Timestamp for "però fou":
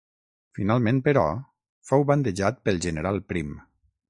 1.07-2.07